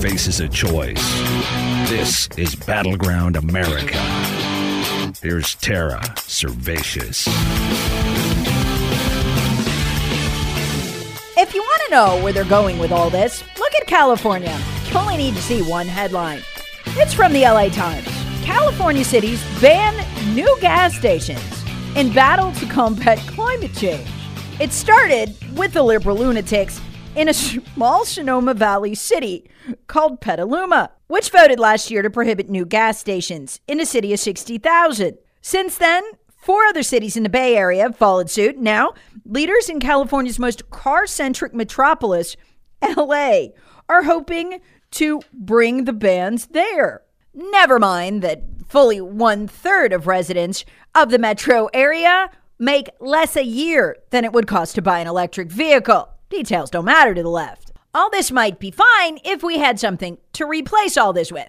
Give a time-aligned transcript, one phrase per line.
[0.00, 1.20] Faces a choice.
[1.90, 3.98] This is Battleground America.
[5.20, 7.28] Here's Tara Servatius.
[11.36, 14.58] If you want to know where they're going with all this, look at California.
[14.86, 16.40] You only need to see one headline.
[16.96, 18.08] It's from the LA Times.
[18.42, 19.94] California cities ban
[20.34, 21.62] new gas stations
[21.94, 24.08] in battle to combat climate change.
[24.58, 26.80] It started with the liberal lunatics
[27.16, 29.50] in a small Sonoma Valley city
[29.86, 34.20] called Petaluma, which voted last year to prohibit new gas stations in a city of
[34.20, 35.18] 60,000.
[35.42, 36.04] Since then,
[36.36, 38.58] four other cities in the Bay Area have followed suit.
[38.58, 38.94] Now,
[39.24, 42.36] leaders in California's most car centric metropolis,
[42.82, 43.48] LA,
[43.88, 44.60] are hoping
[44.92, 47.02] to bring the bans there.
[47.34, 53.44] Never mind that fully one third of residents of the metro area make less a
[53.44, 56.08] year than it would cost to buy an electric vehicle.
[56.30, 57.72] Details don't matter to the left.
[57.92, 61.48] All this might be fine if we had something to replace all this with.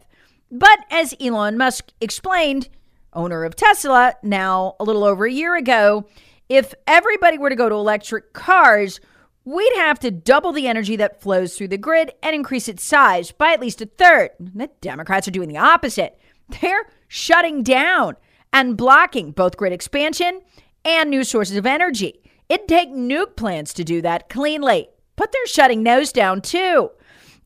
[0.52, 2.68] But as Elon Musk explained,
[3.14, 6.08] owner of Tesla, now a little over a year ago,
[6.50, 9.00] if everybody were to go to electric cars,
[9.46, 13.32] we'd have to double the energy that flows through the grid and increase its size
[13.32, 14.32] by at least a third.
[14.40, 16.20] The Democrats are doing the opposite.
[16.60, 18.16] They're shutting down
[18.52, 20.42] and blocking both grid expansion
[20.84, 22.22] and new sources of energy.
[22.52, 26.92] It'd take nuke plants to do that cleanly, but they're shutting those down too.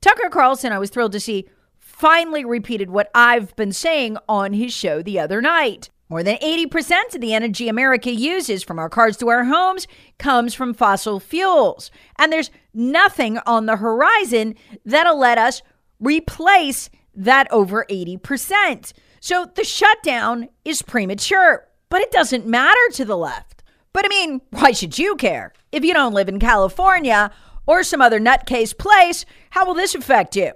[0.02, 4.74] Tucker Carlson, I was thrilled to see, finally repeated what I've been saying on his
[4.74, 5.92] show the other night.
[6.10, 9.86] More than 80% of the energy America uses from our cars to our homes
[10.18, 11.92] comes from fossil fuels.
[12.18, 14.56] And there's nothing on the horizon
[14.86, 15.62] that'll let us
[16.00, 18.92] replace that over 80%.
[19.20, 23.55] So the shutdown is premature, but it doesn't matter to the left.
[23.95, 25.53] But I mean, why should you care?
[25.72, 27.31] If you don't live in California
[27.66, 30.51] or some other nutcase place, how will this affect you?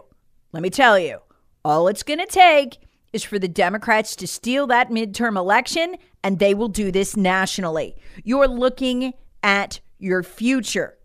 [0.51, 1.19] Let me tell you,
[1.63, 2.79] all it's going to take
[3.13, 7.95] is for the Democrats to steal that midterm election, and they will do this nationally.
[8.25, 10.97] You're looking at your future.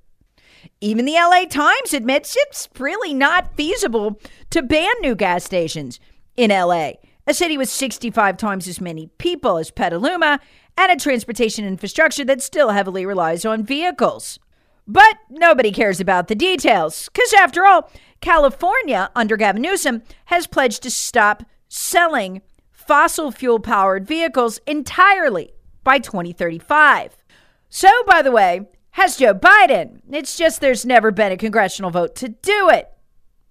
[0.80, 4.20] Even the LA Times admits it's really not feasible
[4.50, 6.00] to ban new gas stations
[6.36, 6.94] in LA,
[7.28, 10.40] a city with 65 times as many people as Petaluma
[10.76, 14.38] and a transportation infrastructure that still heavily relies on vehicles.
[14.86, 17.90] But nobody cares about the details, because after all,
[18.20, 25.98] California, under Gavin Newsom, has pledged to stop selling fossil fuel powered vehicles entirely by
[25.98, 27.16] 2035.
[27.68, 30.00] So, by the way, has Joe Biden.
[30.10, 32.90] It's just there's never been a congressional vote to do it,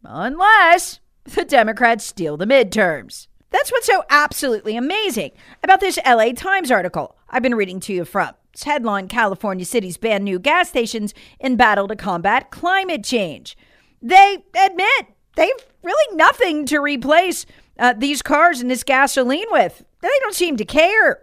[0.04, 3.28] unless the Democrats steal the midterms.
[3.54, 5.32] That's what's so absolutely amazing
[5.62, 8.32] about this LA Times article I've been reading to you from.
[8.52, 13.56] It's headline California cities ban new gas stations in battle to combat climate change.
[14.02, 15.06] They admit
[15.36, 15.52] they've
[15.84, 17.46] really nothing to replace
[17.78, 19.86] uh, these cars and this gasoline with.
[20.02, 21.22] They don't seem to care.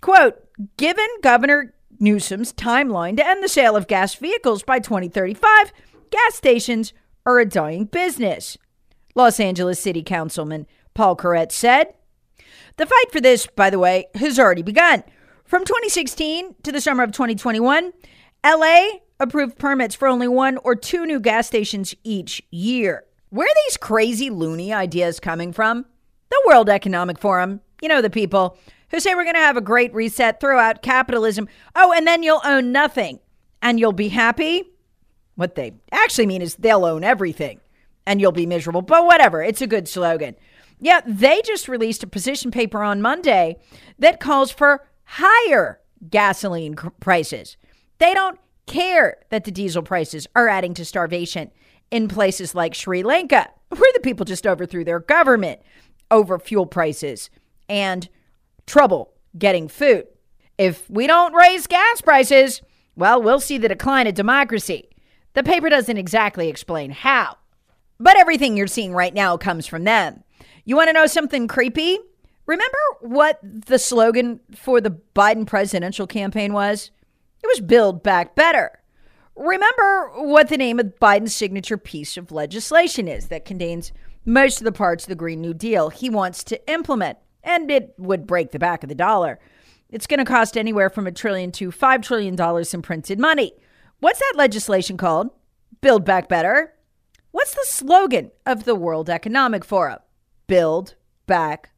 [0.00, 0.44] Quote
[0.76, 5.72] Given Governor Newsom's timeline to end the sale of gas vehicles by 2035,
[6.10, 6.92] gas stations
[7.24, 8.58] are a dying business.
[9.14, 11.94] Los Angeles City Councilman Paul Koretz said.
[12.76, 15.04] The fight for this, by the way, has already begun.
[15.44, 17.92] From 2016 to the summer of 2021,
[18.44, 18.88] LA
[19.20, 23.04] approved permits for only one or two new gas stations each year.
[23.28, 25.86] Where are these crazy loony ideas coming from?
[26.30, 28.58] The World Economic Forum, you know, the people
[28.90, 31.48] who say we're going to have a great reset, throw out capitalism.
[31.76, 33.20] Oh, and then you'll own nothing
[33.60, 34.64] and you'll be happy.
[35.34, 37.60] What they actually mean is they'll own everything
[38.06, 38.82] and you'll be miserable.
[38.82, 40.36] But whatever, it's a good slogan.
[40.82, 43.56] Yeah, they just released a position paper on Monday
[44.00, 45.80] that calls for higher
[46.10, 47.56] gasoline prices.
[47.98, 51.52] They don't care that the diesel prices are adding to starvation
[51.92, 55.60] in places like Sri Lanka, where the people just overthrew their government
[56.10, 57.30] over fuel prices
[57.68, 58.08] and
[58.66, 60.08] trouble getting food.
[60.58, 62.60] If we don't raise gas prices,
[62.96, 64.88] well, we'll see the decline of democracy.
[65.34, 67.36] The paper doesn't exactly explain how,
[68.00, 70.24] but everything you're seeing right now comes from them.
[70.64, 71.98] You want to know something creepy?
[72.46, 76.90] Remember what the slogan for the Biden presidential campaign was?
[77.42, 78.80] It was Build Back Better.
[79.36, 83.92] Remember what the name of Biden's signature piece of legislation is that contains
[84.24, 87.94] most of the parts of the Green New Deal he wants to implement, and it
[87.96, 89.38] would break the back of the dollar.
[89.88, 93.52] It's going to cost anywhere from a trillion to five trillion dollars in printed money.
[94.00, 95.30] What's that legislation called?
[95.80, 96.74] Build Back Better.
[97.30, 99.98] What's the slogan of the World Economic Forum?
[100.46, 100.94] Build
[101.26, 101.70] Back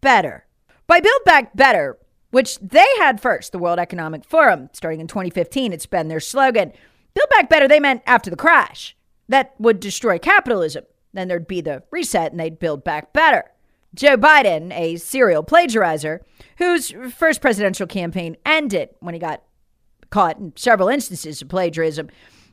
[0.00, 0.46] Better.
[0.86, 1.98] By Build Back Better,
[2.30, 6.72] which they had first, the World Economic Forum, starting in 2015, it's been their slogan.
[7.14, 8.96] Build Back Better, they meant after the crash.
[9.28, 10.84] That would destroy capitalism.
[11.12, 13.44] Then there'd be the reset and they'd build back better.
[13.94, 16.20] Joe Biden, a serial plagiarizer,
[16.58, 19.42] whose first presidential campaign ended when he got
[20.10, 22.08] caught in several instances of plagiarism,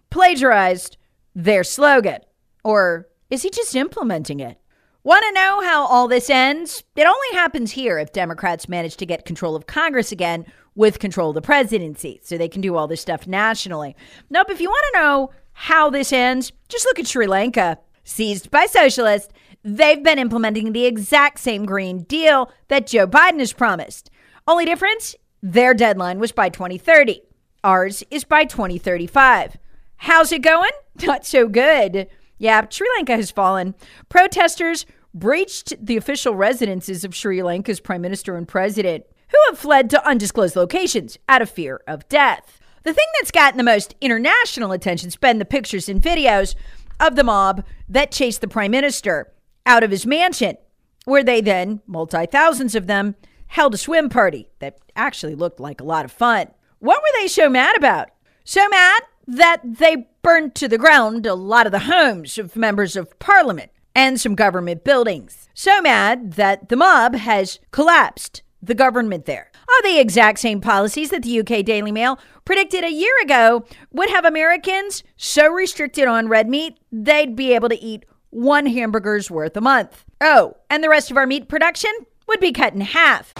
[0.09, 0.97] plagiarized
[1.33, 2.19] their slogan.
[2.63, 4.57] Or is he just implementing it?
[5.05, 6.83] Want to know how all this ends?
[6.95, 11.29] It only happens here if Democrats manage to get control of Congress again with control
[11.29, 13.95] of the presidency so they can do all this stuff nationally.
[14.31, 17.77] Nope, if you want to know how this ends, just look at Sri Lanka.
[18.03, 19.31] Seized by socialists,
[19.63, 24.09] they've been implementing the exact same Green Deal that Joe Biden has promised.
[24.47, 27.21] Only difference their deadline was by 2030.
[27.63, 29.57] Ours is by 2035.
[29.97, 30.71] How's it going?
[31.03, 32.07] Not so good.
[32.37, 33.75] Yeah, Sri Lanka has fallen.
[34.09, 39.89] Protesters breached the official residences of Sri Lanka's prime minister and president, who have fled
[39.89, 42.59] to undisclosed locations out of fear of death.
[42.83, 46.53] The thing that's gotten the most international attention has been the pictures and videos
[46.99, 49.31] of the mob that chased the prime minister
[49.65, 50.57] out of his mansion,
[51.05, 53.15] where they then, multi thousands of them,
[53.47, 56.47] held a swim party that actually looked like a lot of fun.
[56.79, 58.09] What were they so mad about?
[58.43, 62.95] So mad that they burned to the ground a lot of the homes of members
[62.95, 65.49] of parliament and some government buildings.
[65.53, 69.51] So mad that the mob has collapsed the government there.
[69.67, 74.09] Are the exact same policies that the UK Daily Mail predicted a year ago would
[74.09, 79.55] have Americans so restricted on red meat they'd be able to eat one hamburger's worth
[79.55, 80.03] a month.
[80.21, 81.91] Oh, and the rest of our meat production
[82.27, 83.33] would be cut in half.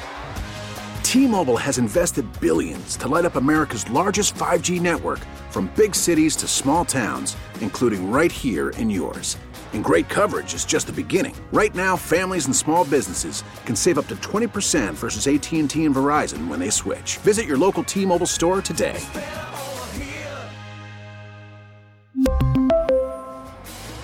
[1.04, 5.20] T-Mobile has invested billions to light up America's largest 5G network
[5.50, 9.38] from big cities to small towns, including right here in yours.
[9.74, 11.36] And great coverage is just the beginning.
[11.54, 16.48] Right now, families and small businesses can save up to 20% versus AT&T and Verizon
[16.48, 17.18] when they switch.
[17.20, 19.00] Visit your local T-Mobile store today.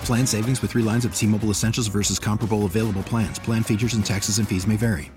[0.04, 3.38] Plan savings with 3 lines of T-Mobile Essentials versus comparable available plans.
[3.38, 5.10] Plan features and taxes and fees may vary.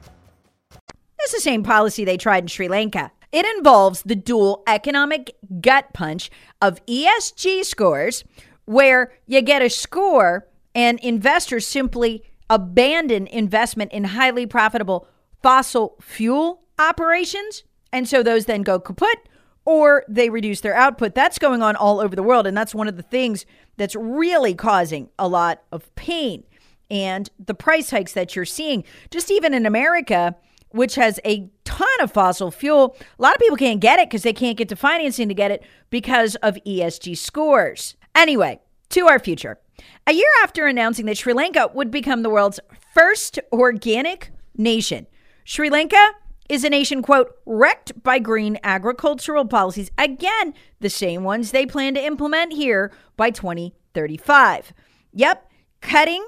[1.20, 3.12] It's the same policy they tried in Sri Lanka.
[3.32, 6.30] It involves the dual economic gut punch
[6.62, 8.24] of ESG scores
[8.66, 15.08] where you get a score and investors simply abandon investment in highly profitable
[15.42, 17.64] fossil fuel operations.
[17.92, 19.30] And so those then go kaput
[19.64, 21.16] or they reduce their output.
[21.16, 22.46] That's going on all over the world.
[22.46, 23.46] And that's one of the things
[23.78, 26.44] that's really causing a lot of pain
[26.90, 28.84] and the price hikes that you're seeing.
[29.10, 30.36] Just even in America,
[30.70, 34.24] which has a ton of fossil fuel, a lot of people can't get it because
[34.24, 37.96] they can't get the financing to get it because of ESG scores.
[38.14, 39.60] Anyway, to our future.
[40.08, 42.60] A year after announcing that Sri Lanka would become the world's
[42.94, 45.08] first organic nation,
[45.44, 46.12] Sri Lanka
[46.50, 49.90] is a nation, quote, wrecked by green agricultural policies.
[49.98, 54.74] Again, the same ones they plan to implement here by 2035.
[55.14, 55.52] Yep,
[55.82, 56.26] cutting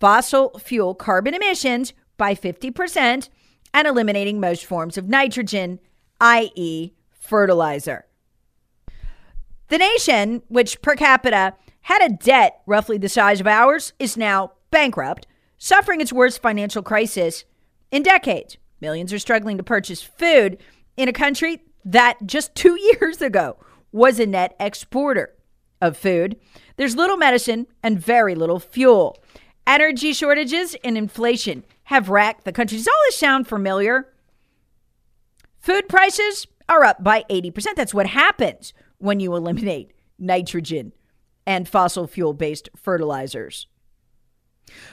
[0.00, 3.28] fossil fuel carbon emissions by 50%
[3.72, 5.78] and eliminating most forms of nitrogen,
[6.20, 8.06] i.e., fertilizer.
[9.68, 14.52] The nation, which per capita had a debt roughly the size of ours, is now
[14.70, 15.26] bankrupt,
[15.58, 17.44] suffering its worst financial crisis
[17.90, 18.56] in decades.
[18.80, 20.58] Millions are struggling to purchase food
[20.96, 23.56] in a country that just two years ago
[23.92, 25.34] was a net exporter
[25.80, 26.36] of food.
[26.76, 29.18] There's little medicine and very little fuel.
[29.66, 32.78] Energy shortages and inflation have racked the country.
[32.78, 34.12] Does all this sound familiar?
[35.58, 37.74] Food prices are up by 80%.
[37.76, 40.92] That's what happens when you eliminate nitrogen
[41.46, 43.66] and fossil fuel based fertilizers.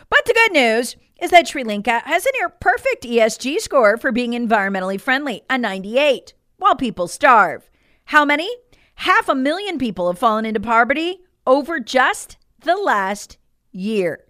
[0.09, 4.11] But the good news is that Sri Lanka has a near perfect ESG score for
[4.11, 7.69] being environmentally friendly, a 98, while people starve.
[8.05, 8.49] How many?
[8.95, 13.37] Half a million people have fallen into poverty over just the last
[13.71, 14.25] year.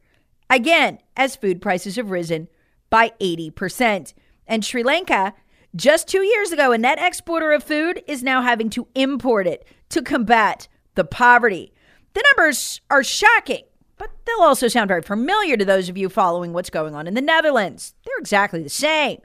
[0.50, 2.47] Again, as food prices have risen
[2.89, 4.13] by 80%.
[4.45, 5.33] And Sri Lanka,
[5.75, 9.65] just two years ago, a net exporter of food, is now having to import it
[9.89, 11.74] to combat the poverty.
[12.17, 13.62] The numbers are shocking,
[14.00, 17.13] but they'll also sound very familiar to those of you following what's going on in
[17.13, 17.93] the Netherlands.
[18.03, 19.21] They're exactly the same.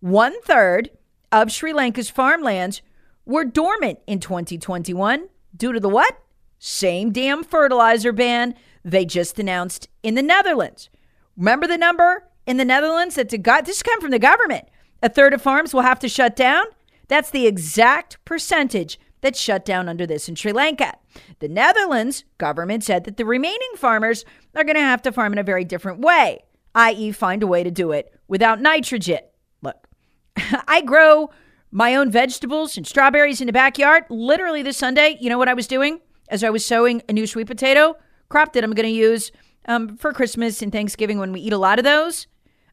[0.00, 0.90] One third
[1.32, 2.82] of Sri Lanka's farmlands
[3.24, 6.18] were dormant in 2021 due to the what?
[6.58, 10.90] Same damn fertilizer ban they just announced in the Netherlands.
[11.38, 14.68] Remember the number in the Netherlands that got this come from the government.
[15.02, 16.66] A third of farms will have to shut down.
[17.08, 20.98] That's the exact percentage that shut down under this in Sri Lanka.
[21.38, 24.22] The Netherlands government said that the remaining farmers
[24.54, 27.64] are going to have to farm in a very different way, i.e., find a way
[27.64, 29.20] to do it without nitrogen.
[29.62, 29.88] Look,
[30.68, 31.30] I grow
[31.70, 34.04] my own vegetables and strawberries in the backyard.
[34.10, 37.26] Literally this Sunday, you know what I was doing as I was sowing a new
[37.26, 37.96] sweet potato
[38.28, 39.32] crop that I'm going to use
[39.66, 42.26] um, for Christmas and Thanksgiving when we eat a lot of those?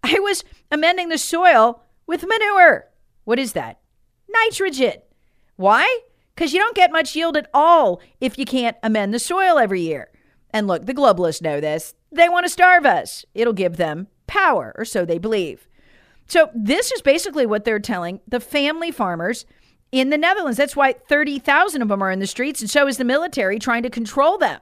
[0.03, 2.89] I was amending the soil with manure.
[3.23, 3.79] What is that?
[4.27, 5.01] Nitrogen.
[5.55, 6.01] Why?
[6.35, 9.81] Because you don't get much yield at all if you can't amend the soil every
[9.81, 10.09] year.
[10.51, 11.93] And look, the globalists know this.
[12.11, 13.25] They want to starve us.
[13.33, 15.67] It'll give them power, or so they believe.
[16.27, 19.45] So, this is basically what they're telling the family farmers
[19.91, 20.57] in the Netherlands.
[20.57, 23.83] That's why 30,000 of them are in the streets, and so is the military trying
[23.83, 24.61] to control them.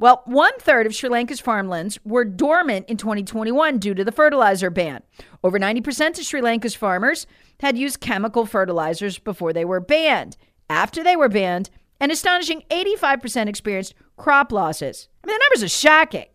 [0.00, 4.70] Well, one third of Sri Lanka's farmlands were dormant in 2021 due to the fertilizer
[4.70, 5.02] ban.
[5.42, 7.26] Over 90% of Sri Lanka's farmers
[7.60, 10.36] had used chemical fertilizers before they were banned.
[10.70, 11.70] After they were banned,
[12.00, 15.08] an astonishing 85% experienced crop losses.
[15.24, 16.26] I mean, the numbers are shocking.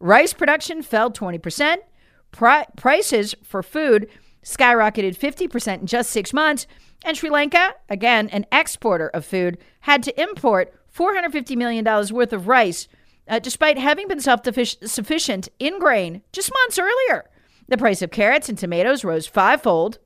[0.00, 1.78] Rice production fell 20%.
[2.30, 4.08] Pri- prices for food
[4.44, 6.66] skyrocketed 50% in just six months.
[7.04, 12.48] And Sri Lanka, again, an exporter of food, had to import $450 million worth of
[12.48, 12.88] rice
[13.28, 17.28] uh, despite having been self sufficient in grain just months earlier.
[17.68, 19.98] The price of carrots and tomatoes rose fivefold.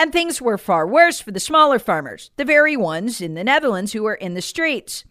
[0.00, 3.92] And things were far worse for the smaller farmers, the very ones in the Netherlands
[3.92, 5.04] who were in the streets.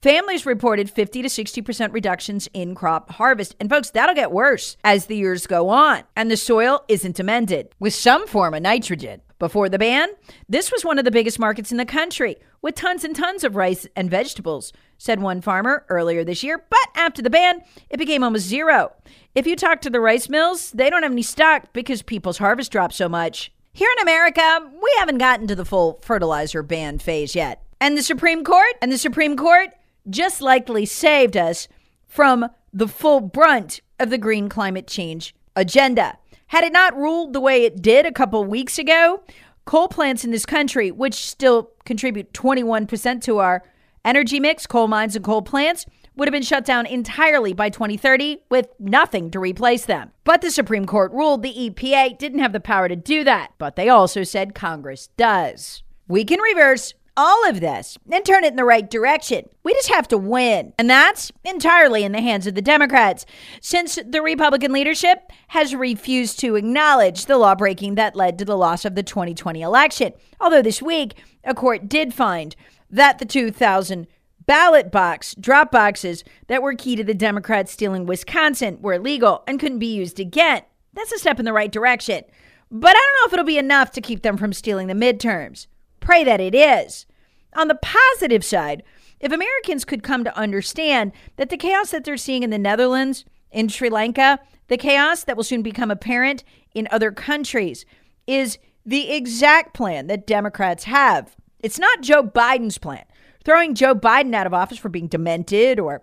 [0.00, 3.56] Families reported 50 to 60% reductions in crop harvest.
[3.58, 7.74] And folks, that'll get worse as the years go on and the soil isn't amended
[7.80, 9.20] with some form of nitrogen.
[9.40, 10.10] Before the ban,
[10.48, 13.56] this was one of the biggest markets in the country with tons and tons of
[13.56, 16.64] rice and vegetables, said one farmer earlier this year.
[16.70, 18.92] But after the ban, it became almost zero.
[19.34, 22.70] If you talk to the rice mills, they don't have any stock because people's harvest
[22.70, 23.50] dropped so much.
[23.76, 27.62] Here in America, we haven't gotten to the full fertilizer ban phase yet.
[27.78, 29.68] And the Supreme Court, and the Supreme Court
[30.08, 31.68] just likely saved us
[32.06, 36.16] from the full brunt of the green climate change agenda.
[36.46, 39.22] Had it not ruled the way it did a couple weeks ago,
[39.66, 43.62] coal plants in this country, which still contribute 21% to our
[44.06, 45.84] energy mix, coal mines and coal plants,
[46.16, 50.10] would have been shut down entirely by 2030 with nothing to replace them.
[50.24, 53.76] But the Supreme Court ruled the EPA didn't have the power to do that, but
[53.76, 55.82] they also said Congress does.
[56.08, 59.48] We can reverse all of this and turn it in the right direction.
[59.62, 60.74] We just have to win.
[60.78, 63.24] And that's entirely in the hands of the Democrats,
[63.60, 68.84] since the Republican leadership has refused to acknowledge the lawbreaking that led to the loss
[68.84, 70.12] of the 2020 election.
[70.40, 72.54] Although this week, a court did find
[72.90, 74.06] that the 2000
[74.46, 79.60] ballot box drop boxes that were key to the Democrats stealing Wisconsin were illegal and
[79.60, 80.62] couldn't be used again.
[80.94, 82.24] That's a step in the right direction.
[82.70, 85.66] But I don't know if it'll be enough to keep them from stealing the midterms.
[86.00, 87.06] Pray that it is.
[87.54, 88.82] On the positive side,
[89.20, 93.24] if Americans could come to understand that the chaos that they're seeing in the Netherlands,
[93.50, 97.86] in Sri Lanka, the chaos that will soon become apparent in other countries,
[98.26, 101.36] is the exact plan that Democrats have.
[101.60, 103.04] It's not Joe Biden's plan.
[103.46, 106.02] Throwing Joe Biden out of office for being demented or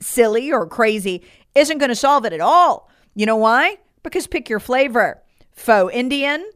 [0.00, 1.22] silly or crazy
[1.54, 2.90] isn't going to solve it at all.
[3.14, 3.76] You know why?
[4.02, 5.22] Because pick your flavor.
[5.52, 6.50] Faux Indian,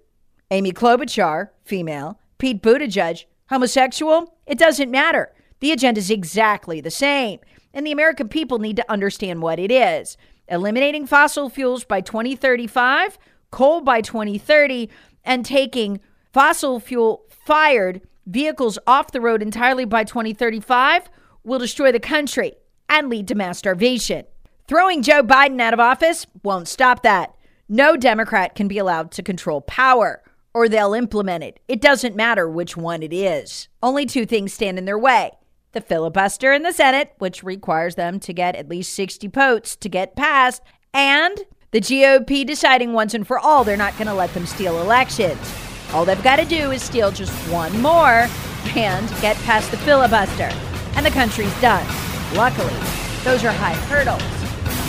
[0.51, 5.33] Amy Klobuchar, female, Pete Buttigieg, homosexual, it doesn't matter.
[5.61, 7.39] The agenda is exactly the same.
[7.73, 10.17] And the American people need to understand what it is
[10.49, 13.19] eliminating fossil fuels by 2035,
[13.53, 14.91] coal by 2030,
[15.25, 16.01] and taking
[16.33, 21.09] fossil fuel fired vehicles off the road entirely by 2035
[21.45, 22.55] will destroy the country
[22.89, 24.25] and lead to mass starvation.
[24.67, 27.35] Throwing Joe Biden out of office won't stop that.
[27.69, 30.23] No Democrat can be allowed to control power
[30.55, 31.61] or they'll implement it.
[31.67, 33.69] It doesn't matter which one it is.
[33.83, 35.33] Only two things stand in their way
[35.73, 39.89] the filibuster in the Senate, which requires them to get at least 60 votes to
[39.89, 40.63] get passed,
[40.93, 41.41] and
[41.73, 45.64] the GOP deciding once and for all they're not going to let them steal elections.
[45.93, 48.29] All they've got to do is steal just one more,
[48.77, 50.51] and get past the filibuster.
[50.97, 51.87] And the country's done.
[52.35, 52.75] Luckily,
[53.23, 54.23] those are high hurdles.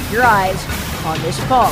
[0.03, 0.63] Keep your eyes
[1.05, 1.71] on this fall.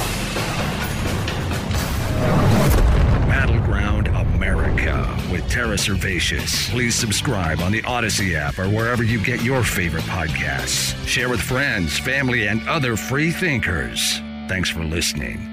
[3.27, 6.69] Battleground America with Tara Servatius.
[6.69, 10.95] Please subscribe on the Audacy app or wherever you get your favorite podcasts.
[11.07, 14.19] Share with friends, family, and other free thinkers.
[14.47, 15.52] Thanks for listening.